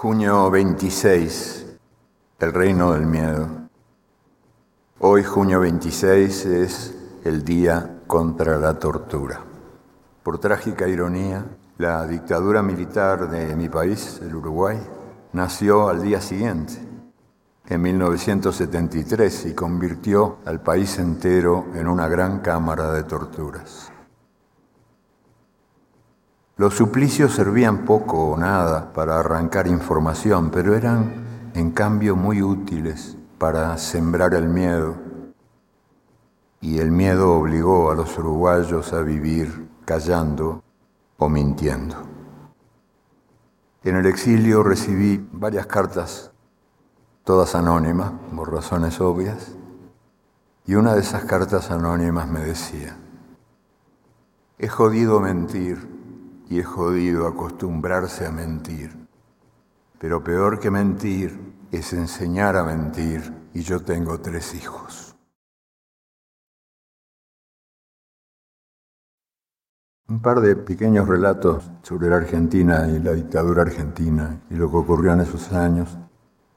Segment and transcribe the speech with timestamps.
[0.00, 1.66] Junio 26,
[2.38, 3.48] el reino del miedo.
[5.00, 6.94] Hoy, junio 26, es
[7.24, 9.40] el día contra la tortura.
[10.22, 11.44] Por trágica ironía,
[11.78, 14.78] la dictadura militar de mi país, el Uruguay,
[15.32, 16.74] nació al día siguiente,
[17.66, 23.90] en 1973, y convirtió al país entero en una gran cámara de torturas.
[26.58, 33.16] Los suplicios servían poco o nada para arrancar información, pero eran en cambio muy útiles
[33.38, 34.96] para sembrar el miedo.
[36.60, 40.64] Y el miedo obligó a los uruguayos a vivir callando
[41.16, 41.94] o mintiendo.
[43.84, 46.32] En el exilio recibí varias cartas,
[47.22, 49.52] todas anónimas, por razones obvias,
[50.66, 52.96] y una de esas cartas anónimas me decía,
[54.58, 55.97] he jodido mentir
[56.48, 58.90] y es jodido acostumbrarse a mentir.
[59.98, 61.38] Pero peor que mentir
[61.70, 65.16] es enseñar a mentir y yo tengo tres hijos.
[70.08, 74.76] Un par de pequeños relatos sobre la Argentina y la dictadura argentina y lo que
[74.78, 75.98] ocurrió en esos años,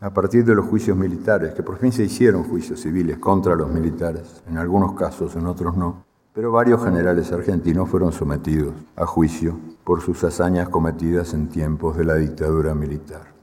[0.00, 3.70] a partir de los juicios militares, que por fin se hicieron juicios civiles contra los
[3.70, 6.04] militares, en algunos casos, en otros no,
[6.38, 12.04] pero varios generales argentinos fueron sometidos a juicio por sus hazañas cometidas en tiempos de
[12.04, 13.34] la dictadura militar.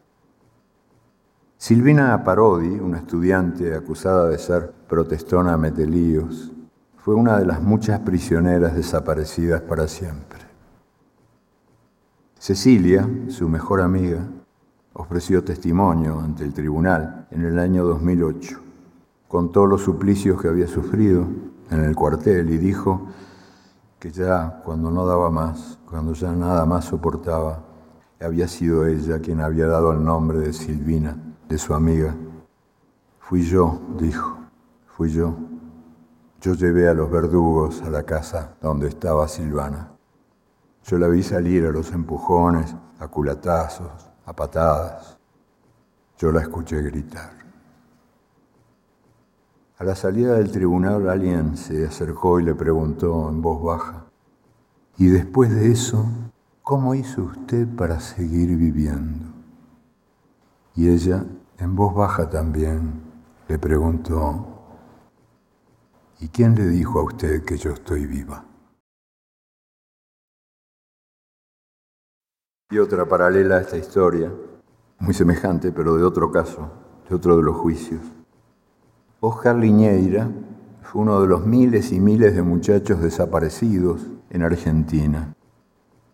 [1.58, 6.54] Silvina Parodi, una estudiante acusada de ser protestona a metelíos,
[6.96, 10.40] fue una de las muchas prisioneras desaparecidas para siempre.
[12.40, 14.26] Cecilia, su mejor amiga,
[14.94, 18.58] ofreció testimonio ante el tribunal en el año 2008.
[19.28, 21.28] Contó los suplicios que había sufrido
[21.70, 23.08] en el cuartel y dijo
[24.00, 27.64] que ya cuando no daba más, cuando ya nada más soportaba,
[28.20, 31.18] había sido ella quien había dado el nombre de Silvina,
[31.48, 32.16] de su amiga.
[33.20, 34.38] Fui yo, dijo,
[34.88, 35.36] fui yo.
[36.42, 39.92] Yo llevé a los verdugos a la casa donde estaba Silvana.
[40.84, 45.18] Yo la vi salir a los empujones, a culatazos, a patadas.
[46.18, 47.32] Yo la escuché gritar.
[49.78, 54.06] A la salida del tribunal alguien se acercó y le preguntó en voz baja,
[54.98, 56.06] ¿y después de eso,
[56.64, 59.26] cómo hizo usted para seguir viviendo?
[60.76, 61.26] Y ella,
[61.58, 63.02] en voz baja también,
[63.50, 64.48] le preguntó,
[66.22, 68.46] ¿y quién le dijo a usted que yo estoy viva?
[72.72, 74.32] Y otra paralela a esta historia,
[75.00, 76.72] muy semejante, pero de otro caso,
[77.10, 78.02] de otro de los juicios.
[79.28, 80.30] Oscar Liñeira
[80.84, 85.34] fue uno de los miles y miles de muchachos desaparecidos en Argentina.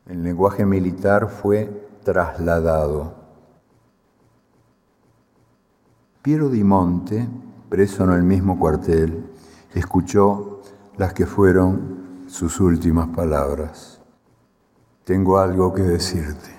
[0.06, 3.14] El lenguaje militar fue trasladado.
[6.22, 7.28] Piero Di Monte,
[7.68, 9.26] preso en el mismo cuartel,
[9.74, 10.62] escuchó
[10.96, 14.00] las que fueron sus últimas palabras.
[15.04, 16.50] Tengo algo que decirte.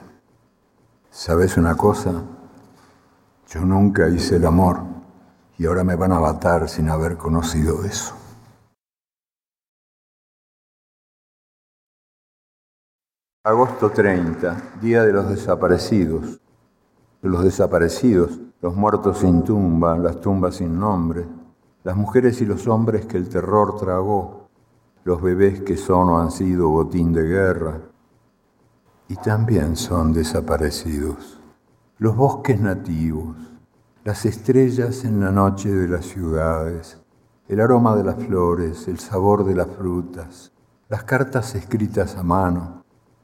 [1.09, 2.13] ¿Sabes una cosa?
[3.49, 5.02] Yo nunca hice el amor
[5.59, 8.15] y ahora me van a matar sin haber conocido eso.
[13.45, 16.41] Agosto 30, Día de los Desaparecidos.
[17.23, 21.27] Los desaparecidos, los muertos sin tumba, las tumbas sin nombre,
[21.85, 24.49] las mujeres y los hombres que el terror tragó,
[25.05, 27.81] los bebés que son o han sido botín de guerra,
[29.09, 31.41] y también son desaparecidos,
[31.99, 33.37] los bosques nativos,
[34.05, 37.01] las estrellas en la noche de las ciudades,
[37.47, 40.53] el aroma de las flores, el sabor de las frutas,
[40.89, 42.83] las cartas escritas a mano,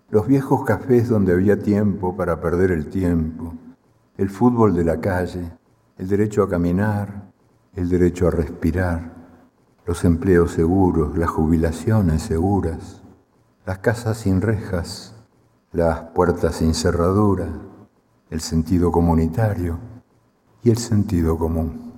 [0.09, 3.55] los viejos cafés donde había tiempo para perder el tiempo,
[4.17, 5.51] el fútbol de la calle,
[5.97, 7.33] el derecho a caminar,
[7.75, 9.13] el derecho a respirar,
[9.85, 13.03] los empleos seguros, las jubilaciones seguras,
[13.67, 15.17] las casas sin rejas,
[15.73, 17.49] las puertas sin cerradura,
[18.31, 19.98] el sentido comunitario
[20.63, 21.89] y el sentido común.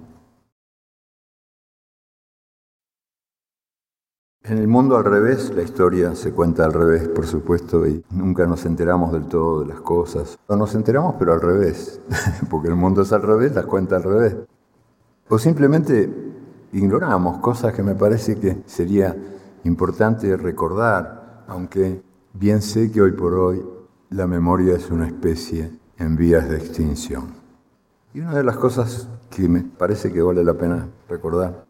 [4.42, 8.46] En el mundo al revés, la historia se cuenta al revés, por supuesto, y nunca
[8.46, 10.38] nos enteramos del todo de las cosas.
[10.46, 12.00] O nos enteramos, pero al revés,
[12.50, 14.36] porque el mundo es al revés, las cuenta al revés.
[15.28, 16.12] O simplemente
[16.72, 19.14] ignoramos cosas que me parece que sería
[19.64, 22.02] importante recordar, aunque
[22.32, 23.64] bien sé que hoy por hoy
[24.08, 27.39] la memoria es una especie en vías de extinción.
[28.12, 31.64] Y una de las cosas que me parece que vale la pena recordar,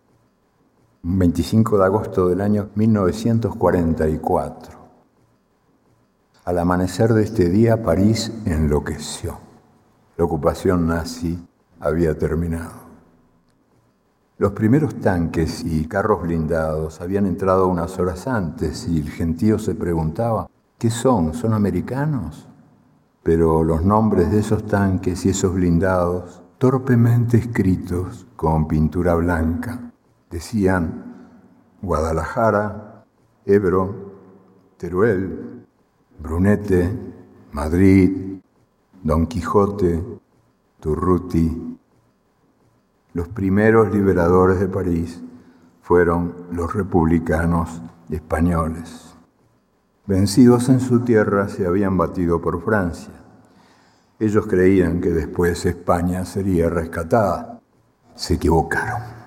[1.03, 4.79] un 25 de agosto del año 1944,
[6.47, 9.39] al amanecer de este día París enloqueció.
[10.17, 11.47] La ocupación nazi
[11.79, 12.89] había terminado.
[14.39, 19.75] Los primeros tanques y carros blindados habían entrado unas horas antes y el gentío se
[19.75, 20.49] preguntaba,
[20.79, 21.35] ¿qué son?
[21.35, 22.49] ¿Son americanos?
[23.23, 29.93] Pero los nombres de esos tanques y esos blindados, torpemente escritos con pintura blanca,
[30.31, 31.29] decían
[31.83, 33.05] Guadalajara,
[33.45, 34.13] Ebro,
[34.77, 35.67] Teruel,
[36.19, 36.91] Brunete,
[37.53, 38.41] Madrid,
[39.03, 40.03] Don Quijote,
[40.79, 41.79] Turruti,
[43.13, 45.21] los primeros liberadores de París
[45.83, 49.10] fueron los republicanos españoles.
[50.07, 53.15] Vencidos en su tierra, se habían batido por Francia.
[54.19, 57.61] Ellos creían que después España sería rescatada.
[58.15, 59.21] Se equivocaron.